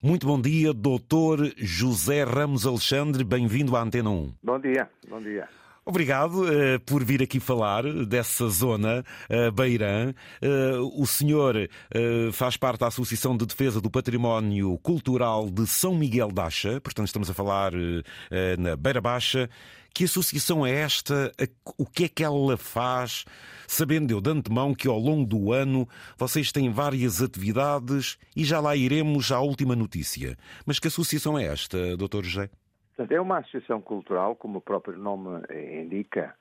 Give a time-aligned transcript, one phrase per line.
[0.00, 4.32] Muito bom dia, doutor José Ramos Alexandre, bem-vindo à Antena 1.
[4.40, 5.48] Bom dia, bom dia.
[5.84, 10.14] Obrigado uh, por vir aqui falar dessa zona, uh, Beirã.
[10.40, 11.68] Uh, o senhor
[12.32, 17.28] faz parte da Associação de Defesa do Património Cultural de São Miguel Dacha, portanto estamos
[17.28, 17.72] a falar
[18.56, 19.50] na Beira Baixa.
[19.94, 21.32] Que associação é esta?
[21.76, 23.24] O que é que ela faz?
[23.66, 28.60] Sabendo eu de antemão que ao longo do ano vocês têm várias atividades e já
[28.60, 30.36] lá iremos à última notícia.
[30.66, 32.22] Mas que associação é esta, Dr.
[32.22, 32.50] José?
[33.10, 35.40] é uma associação cultural, como o próprio nome
[35.80, 36.34] indica,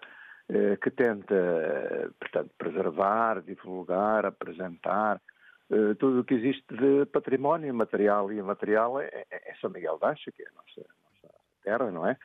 [0.49, 5.21] eh, que tenta, portanto, preservar, divulgar, apresentar
[5.69, 10.09] eh, tudo o que existe de património material e imaterial é, é São Miguel da
[10.09, 12.17] Acha, que é a nossa, nossa terra, não é?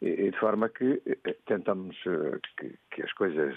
[0.00, 1.96] E, de forma que eh, tentamos
[2.56, 3.56] que, que as coisas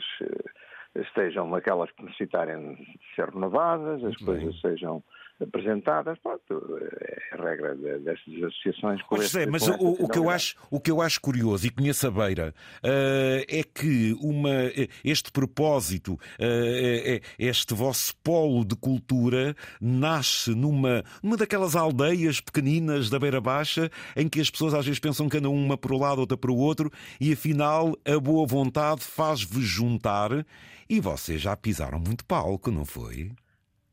[0.96, 2.78] estejam aquelas que necessitarem
[3.16, 5.04] ser renovadas, as coisas sejam
[5.42, 9.02] apresentadas, pronto, é a regra destas associações.
[9.04, 12.08] Com José, mas o, o, que eu acho, o que eu acho curioso, e conheço
[12.08, 14.50] a Beira, uh, é que uma,
[15.04, 23.20] este propósito, uh, este vosso polo de cultura, nasce numa, numa daquelas aldeias pequeninas da
[23.20, 26.20] Beira Baixa, em que as pessoas às vezes pensam que andam uma para o lado,
[26.20, 30.46] outra para o outro, e afinal a boa vontade faz-vos juntar,
[30.90, 33.32] e vocês já pisaram muito palco, não foi?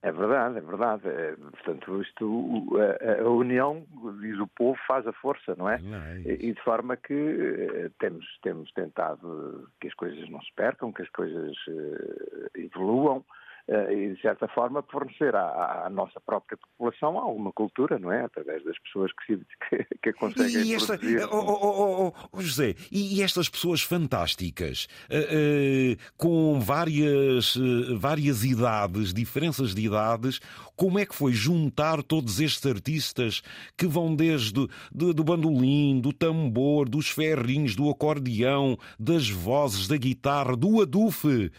[0.02, 1.08] É verdade, é verdade.
[1.08, 3.84] É, portanto, isto, a, a, união,
[4.20, 5.78] diz o povo, faz a força, não é?
[5.78, 10.52] Não é e, de forma que eh, temos, temos tentado que as coisas não se
[10.54, 13.47] percam, que as coisas uh, evoluam, eh,
[13.90, 18.24] e, de certa forma, fornecer à, à, nossa própria população alguma cultura, não é?
[18.24, 19.36] Através das pessoas que,
[19.68, 21.28] que, que a conseguem e esta, produzir.
[21.30, 27.98] Oh, oh, oh, oh, José, e, e, estas pessoas fantásticas, uh, uh, com várias, uh,
[27.98, 30.40] várias idades, diferenças de idades,
[30.74, 33.42] como é que foi juntar todos estes artistas
[33.76, 39.96] que vão desde do, do bandolim, do tambor, dos ferrinhos, do acordeão, das vozes, da
[39.96, 41.50] guitarra, do adufe?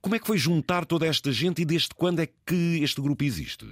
[0.00, 3.24] Como é que foi juntar toda esta gente e desde quando é que este grupo
[3.24, 3.66] existe?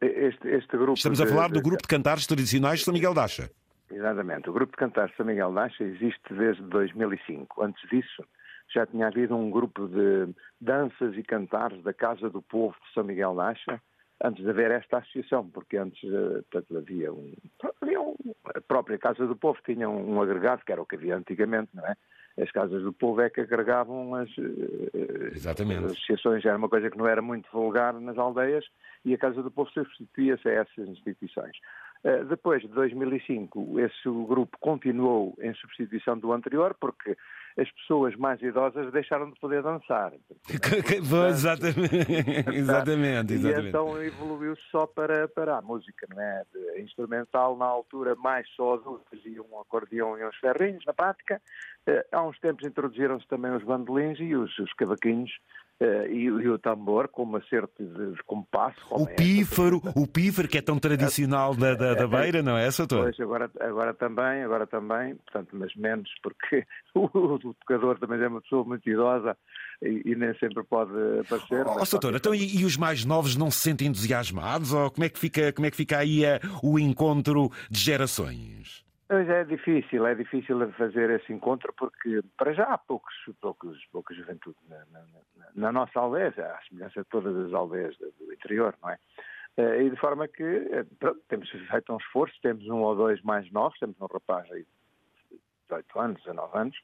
[0.00, 3.50] Este, este grupo Estamos a falar do grupo de cantares tradicionais de São Miguel Dacha.
[3.90, 4.48] Exatamente.
[4.48, 7.62] O grupo de cantares de São Miguel Dacha existe desde 2005.
[7.62, 8.24] Antes disso,
[8.72, 13.04] já tinha havido um grupo de danças e cantares da Casa do Povo de São
[13.04, 13.80] Miguel Dacha,
[14.22, 17.32] antes de haver esta associação, porque antes eh, portanto, havia, um,
[17.80, 18.14] havia um,
[18.54, 21.70] a própria Casa do Povo tinha um, um agregado, que era o que havia antigamente,
[21.74, 21.96] não é?
[22.40, 25.84] As casas do povo é que agregavam as, eh, Exatamente.
[25.84, 26.44] as associações.
[26.44, 28.64] Era uma coisa que não era muito vulgar nas aldeias
[29.04, 31.56] e a Casa do Povo substituía-se a essas instituições.
[32.04, 37.16] Uh, depois de 2005, esse grupo continuou em substituição do anterior, porque
[37.58, 40.12] as pessoas mais idosas deixaram de poder dançar.
[41.28, 42.12] exatamente.
[42.54, 43.66] exatamente, exatamente.
[43.66, 46.44] E então evoluiu só para, para a música, não é?
[46.54, 51.42] De instrumental, na altura, mais só adultos e um acordeão e uns ferrinhos, na prática.
[51.88, 55.32] Uh, há uns tempos introduziram-se também os bandolins e os, os cavaquinhos,
[55.80, 58.76] Uh, e, e, o tambor com uma certa de, de compasso.
[58.90, 62.66] O é pífaro, o pífaro que é tão tradicional da, da, da beira, não é,
[62.66, 68.20] essa Pois, agora, agora também, agora também, portanto, mas menos porque o, o tocador também
[68.20, 69.36] é uma pessoa muito idosa
[69.80, 70.90] e, e nem sempre pode
[71.20, 71.64] aparecer.
[71.64, 74.72] Oh, doutor, então e, e, os mais novos não se sentem entusiasmados?
[74.72, 78.87] Ou como é que fica, como é que fica aí a, o encontro de gerações?
[79.08, 84.14] Pois é difícil, é difícil fazer esse encontro porque para já há poucos, poucos, pouca
[84.14, 85.04] juventude na, na,
[85.54, 88.98] na nossa aldeia, à semelhança de todas as aldeias do interior, não é?
[89.56, 93.22] Eh, e de forma que eh, pronto, temos feito um esforço, temos um ou dois
[93.22, 94.66] mais novos, temos um rapaz aí
[95.30, 95.38] de
[95.70, 96.76] 18 anos, 19 anos,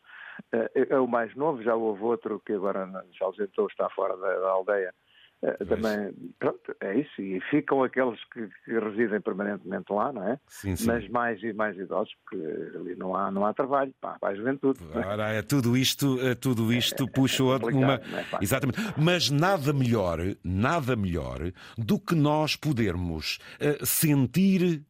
[0.50, 4.48] é o mais novo, já houve outro que agora já ausentou, está fora da, da
[4.48, 4.94] aldeia,
[5.44, 7.20] é também, pronto, é isso.
[7.20, 10.38] E ficam aqueles que, que residem permanentemente lá, não é?
[10.48, 10.86] Sim, sim.
[10.86, 14.34] Mas mais e mais idosos, porque ali não há, não há trabalho, pá, para a
[14.34, 14.80] juventude.
[14.94, 17.94] Ora, é tudo isto, é tudo isto é, puxou é uma.
[17.94, 18.78] É Exatamente.
[18.96, 24.82] Mas nada melhor, nada melhor do que nós podermos uh, sentir,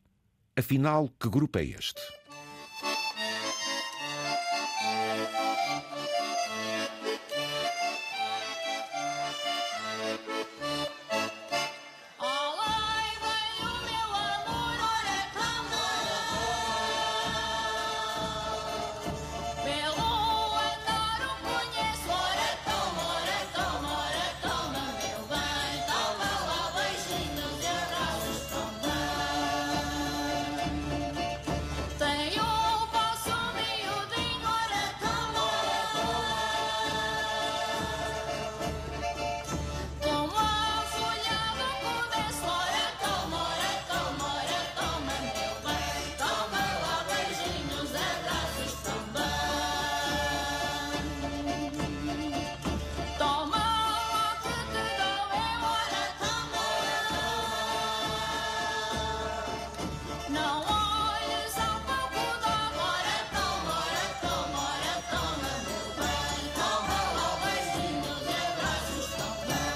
[0.57, 2.01] afinal, que grupo é este?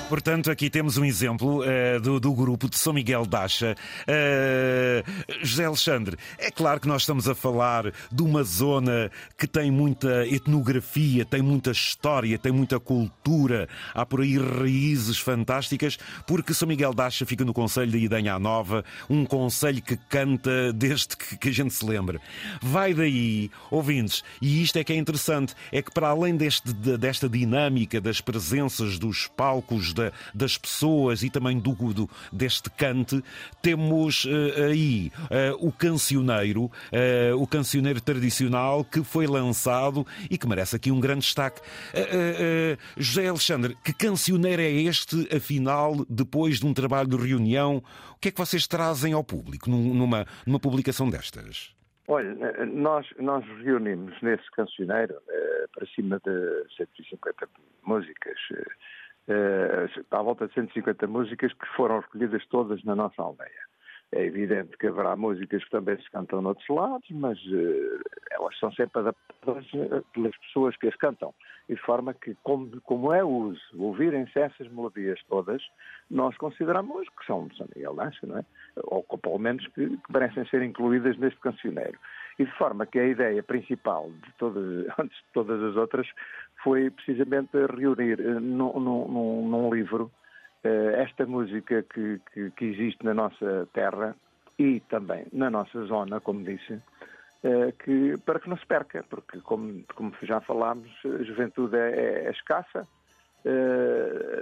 [0.08, 3.76] Portanto, aqui temos um exemplo uh, do, do, grupo de São Miguel Dacha.
[4.08, 9.70] Uh, José Alexandre, é claro que nós estamos a falar de uma zona que tem
[9.70, 16.66] muita etnografia, tem muita história, tem muita cultura, há por aí raízes fantásticas, porque São
[16.66, 21.48] Miguel Dacha fica no Conselho de Idanha Nova, um conselho que canta desde que, que
[21.50, 22.18] a gente se lembre.
[22.62, 27.28] Vai daí, ouvintes, e isto é que é interessante, é que para além deste, desta
[27.28, 33.22] dinâmica das presenças dos palcos da, das pessoas e também do, do deste cante,
[33.60, 40.46] temos uh, aí uh, o cancioneiro, uh, o cancioneiro tradicional que foi lançado e que
[40.46, 41.60] merece aqui um grande destaque.
[42.96, 47.82] José Alexandre, que cancioneiro é este, afinal, depois de um trabalho de reunião?
[48.12, 51.74] O que é que vocês trazem ao público numa, numa publicação destas?
[52.06, 52.34] Olha,
[52.66, 55.14] nós, nós reunimos nesse cancioneiro
[55.74, 57.48] para cima de 150
[57.84, 58.38] músicas
[60.10, 63.68] à volta de 150 músicas que foram recolhidas todas na nossa aldeia.
[64.10, 68.72] É evidente que haverá músicas que também se cantam noutros lados, mas uh, elas são
[68.72, 71.34] sempre adaptadas eh, pelas pessoas que as cantam.
[71.68, 75.62] E de forma que, como, como é uso ouvirem-se essas melodias todas,
[76.10, 78.44] nós consideramos que são de São Miguel Dança, não é?
[78.84, 81.98] Ou pelo menos que, que merecem ser incluídas neste cancioneiro.
[82.38, 86.08] E de forma que a ideia principal de todas, antes de todas as outras
[86.62, 90.10] foi precisamente reunir uh, num, num, num livro
[90.64, 94.16] uh, esta música que, que, que, existe na nossa terra
[94.58, 99.40] e também na nossa zona, como disse, uh, que, para que não se perca, porque
[99.40, 102.86] como, como já falámos, a juventude é, é escassa,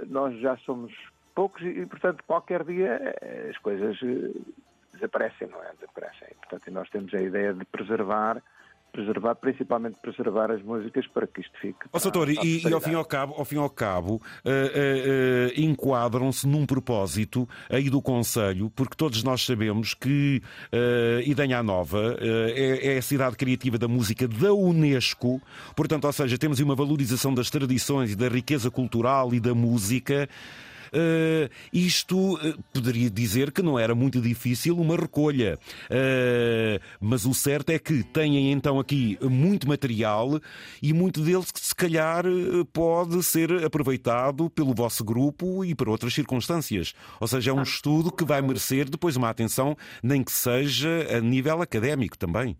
[0.09, 0.91] nós já somos
[1.33, 3.15] poucos e, portanto, qualquer dia
[3.49, 3.97] as coisas
[4.91, 5.71] desaparecem, não é?
[5.79, 6.27] Desaparecem.
[6.41, 8.41] Portanto, nós temos a ideia de preservar
[8.91, 11.79] preservar, principalmente preservar as músicas para que isto fique.
[11.91, 14.21] Ó, doutor, e, e, ao fim e ao cabo, ao fim ao cabo uh, uh,
[14.49, 20.41] uh, enquadram-se num propósito aí do Conselho, porque todos nós sabemos que
[21.25, 25.41] Idanha Nova é, é, a cidade criativa da música da Unesco,
[25.75, 30.27] portanto, ou seja, temos uma valorização das tradições e da riqueza cultural e da música.
[30.93, 35.57] Uh, isto uh, poderia dizer que não era muito difícil uma recolha.
[35.85, 40.39] Uh, mas o certo é que têm então aqui muito material
[40.81, 42.23] e muito deles que se calhar
[42.73, 46.93] pode ser aproveitado pelo vosso grupo e para outras circunstâncias.
[47.19, 51.19] Ou seja, é um estudo que vai merecer depois uma atenção, nem que seja a
[51.19, 52.57] nível académico também.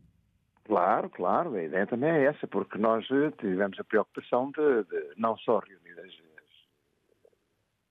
[0.68, 3.06] Claro, claro, a ideia também é essa, porque nós
[3.40, 6.14] tivemos a preocupação de, de não só reunir as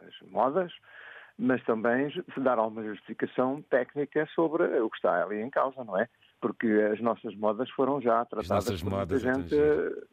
[0.06, 0.72] as modas,
[1.38, 6.08] mas também dar alguma justificação técnica sobre o que está ali em causa, não é?
[6.40, 9.54] Porque as nossas modas foram já tratadas por muita gente,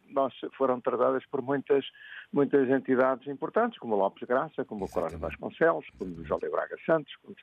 [0.09, 1.85] nós foram tratadas por muitas,
[2.31, 5.15] muitas entidades importantes, como o Lopes Graça, como Exatamente.
[5.15, 7.35] o Coronel Vasconcelos, como o José Braga Santos, como,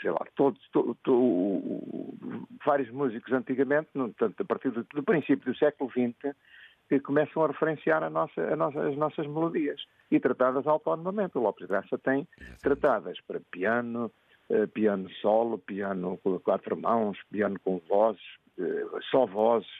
[0.00, 1.62] sei lá, todos, to, to,
[2.64, 6.34] vários músicos antigamente, no, tanto a partir do, do princípio do século XX,
[6.90, 9.80] que começam a referenciar a nossa, a nossa, as nossas melodias
[10.10, 11.38] e tratadas autonomamente.
[11.38, 12.26] O Lopes Graça tem
[12.60, 14.10] tratadas para piano,
[14.48, 18.20] eh, piano solo, piano com quatro mãos, piano com vozes,
[18.58, 19.70] eh, só vozes,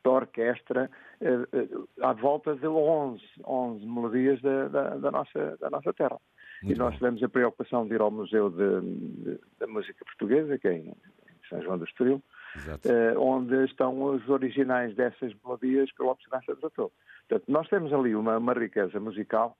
[0.00, 0.88] para orquestra,
[1.20, 1.68] eh,
[2.02, 6.20] à volta de 11, 11 melodias da, da, da nossa, da nossa terra.
[6.62, 10.56] Muito e nós tivemos a preocupação de ir ao Museu de, de, da Música Portuguesa,
[10.56, 12.22] que é em, em São João do Estoril,
[12.56, 16.92] uh, onde estão os originais dessas melodias que o Lopes Graça tratou.
[17.28, 19.56] Portanto, nós temos ali uma, uma riqueza musical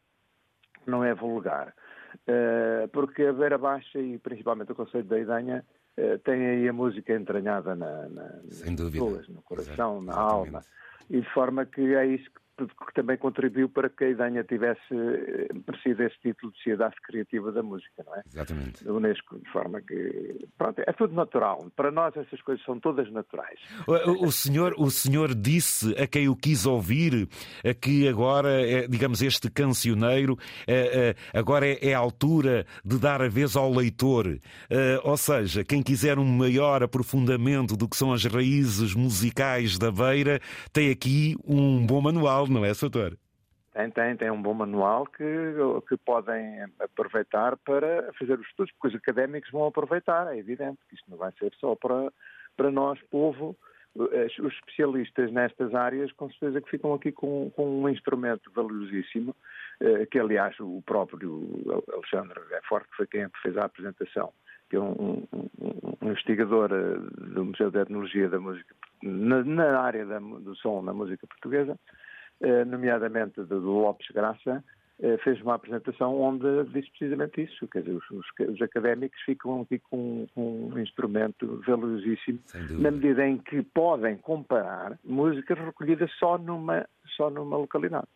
[0.85, 1.75] que não é vulgar,
[2.15, 5.65] uh, porque a Beira Baixa e principalmente o Conselho da Idanha
[5.99, 10.07] uh, tem aí a música entranhada na, na, nas pessoas, no coração, Exato.
[10.07, 10.33] na Exatamente.
[10.33, 10.65] alma,
[11.11, 14.81] e de forma que é isso que que também contribuiu para que a Idanha tivesse
[14.93, 18.23] eh, merecido esse título de Sociedade Criativa da Música, não é?
[18.26, 18.85] Exatamente.
[18.85, 21.71] Da Unesco, de forma que, pronto, é tudo natural.
[21.76, 23.59] Para nós essas coisas são todas naturais.
[23.87, 27.29] O, o senhor, o senhor disse a quem o quis ouvir
[27.81, 33.29] que agora, é, digamos, este cancioneiro, é, agora é, é a altura de dar a
[33.29, 34.38] vez ao leitor.
[35.05, 40.40] Ou seja, quem quiser um maior aprofundamento do que são as raízes musicais da Beira,
[40.73, 43.16] tem aqui um bom manual não é, Soutor?
[43.73, 45.54] Tem, tem, tem um bom manual que,
[45.88, 50.97] que podem aproveitar para fazer os estudos, porque os académicos vão aproveitar, é evidente que
[50.97, 52.12] isto não vai ser só para,
[52.57, 53.57] para nós, povo,
[53.95, 59.35] os especialistas nestas áreas, com certeza que ficam aqui com, com um instrumento valiosíssimo,
[59.80, 61.42] eh, que aliás o próprio
[61.92, 64.33] Alexandre é forte, foi quem fez a apresentação,
[64.69, 65.49] que é um, um,
[66.00, 70.92] um investigador do Museu de Etnologia da Música, na, na área da, do som na
[70.92, 71.76] música portuguesa,
[72.67, 74.65] nomeadamente do Lopes Graça,
[75.03, 77.67] eh, fez uma apresentação onde disse precisamente isso.
[77.69, 82.39] Quer dizer, os, os académicos ficam aqui com, com, um instrumento valiosíssimo,
[82.79, 88.09] na medida em que podem comparar músicas recolhidas só numa, só numa localidade.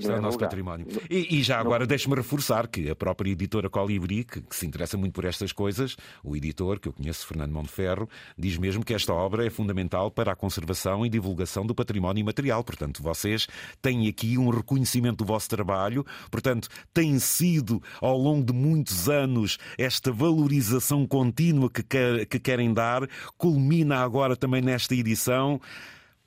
[0.00, 0.48] Isto é o nosso lugar.
[0.48, 0.86] património.
[1.08, 4.96] E, e já agora deixe-me reforçar que a própria editora Colibri, que, que, se interessa
[4.96, 9.12] muito por estas coisas, o editor, que eu conheço, Fernando Monteferro, diz mesmo que esta
[9.12, 12.64] obra é fundamental para a conservação e divulgação do património imaterial.
[12.64, 13.46] Portanto, vocês
[13.80, 19.58] têm aqui um reconhecimento do vosso trabalho, portanto, tem sido ao longo de muitos anos
[19.78, 21.82] esta valorização contínua que,
[22.26, 25.60] que querem dar, culmina agora também nesta edição.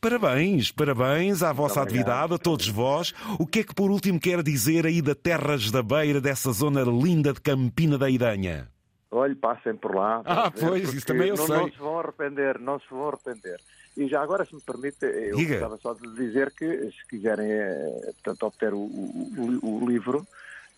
[0.03, 3.13] Parabéns, parabéns à vossa obrigado, atividade, a todos vós.
[3.39, 6.81] O que é que por último quer dizer aí da Terras da Beira, dessa zona
[6.81, 8.67] linda de Campina da Idanha?
[9.09, 10.21] Olhe, passem por lá.
[10.25, 11.55] Ah, pois, isso também eu não, sei.
[11.55, 13.61] Não se vão arrepender, não se vão arrepender.
[13.95, 15.59] E já agora, se me permite, eu Diga.
[15.59, 20.27] gostava só de dizer que, se quiserem eh, portanto, obter o, o, o livro,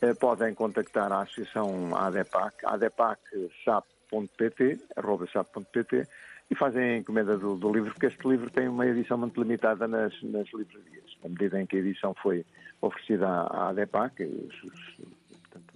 [0.03, 6.07] eh, podem contactar a Associação ADEPAC, adepacSap.pt, arroba sap.pt,
[6.49, 9.87] e fazem a encomenda do, do, livro, porque este livro tem uma edição muito limitada
[9.87, 11.17] nas, nas livrarias.
[11.23, 12.45] Na medida em que a edição foi
[12.81, 14.95] oferecida à, à ADEPAC, os, os,
[15.41, 15.73] portanto,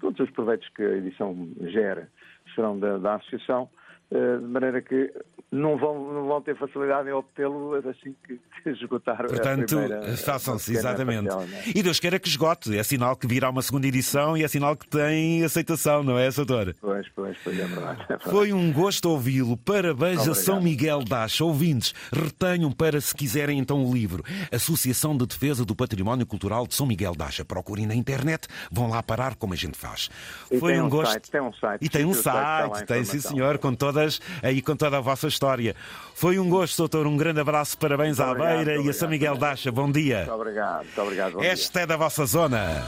[0.00, 2.08] todos os proveitos que a edição gera
[2.54, 3.68] serão da, da associação,
[4.10, 5.12] de maneira que
[5.50, 9.76] não vão, não vão ter facilidade em obtê-lo assim que, esgotar Portanto,
[10.24, 11.28] façam-se, exatamente.
[11.28, 11.72] Parcial, é?
[11.74, 12.76] E Deus queira que esgote.
[12.76, 16.30] É sinal que virá uma segunda edição e é sinal que tem aceitação, não é,
[16.30, 16.74] Soutor?
[16.80, 18.02] Pois, pois, pois, é verdade.
[18.02, 18.30] É verdade.
[18.30, 19.56] Foi um gosto ouvi-lo.
[19.56, 20.30] Parabéns Obrigado.
[20.30, 21.44] a São Miguel Dacha.
[21.44, 24.24] Ouvintes, retenham para, se quiserem, então o livro.
[24.52, 27.44] Associação de Defesa do Património Cultural de São Miguel Dacha.
[27.44, 30.10] Procurem na internet, vão lá parar como a gente faz.
[30.50, 31.12] E Foi um, um gosto.
[31.12, 31.84] Site, tem um site.
[31.84, 35.74] E tem um site, tem sim senhor, com todas, aí com toda a vossa história.
[36.14, 37.06] Foi um gosto, doutor.
[37.06, 39.72] Um grande abraço, parabéns muito à obrigado, Beira obrigado, e a São Miguel Dacha.
[39.72, 40.18] Bom dia.
[40.18, 41.44] Muito obrigado, muito obrigado.
[41.44, 42.84] Esta é da vossa zona.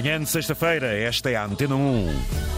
[0.00, 2.49] Manhã de sexta-feira, esta é a Antena 1.